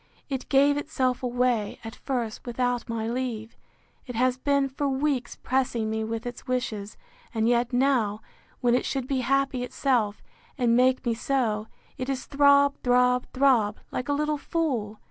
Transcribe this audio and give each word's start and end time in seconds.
—It 0.29 0.49
gave 0.49 0.77
itself 0.77 1.21
away, 1.21 1.77
at 1.83 1.95
first, 1.95 2.43
without 2.47 2.89
my 2.89 3.07
leave; 3.07 3.55
it 4.07 4.15
has 4.15 4.35
been, 4.35 4.67
for 4.67 4.89
weeks, 4.89 5.35
pressing 5.35 5.91
me 5.91 6.03
with 6.03 6.25
its 6.25 6.47
wishes; 6.47 6.97
and 7.35 7.47
yet 7.47 7.71
now, 7.71 8.19
when 8.61 8.73
it 8.73 8.83
should 8.83 9.05
be 9.07 9.19
happy 9.21 9.61
itself, 9.63 10.23
and 10.57 10.75
make 10.75 11.05
me 11.05 11.13
so, 11.13 11.67
it 11.99 12.09
is 12.09 12.25
throb, 12.25 12.77
throb, 12.81 13.27
throb, 13.31 13.77
like 13.91 14.09
a 14.09 14.13
little 14.13 14.39
fool! 14.39 14.99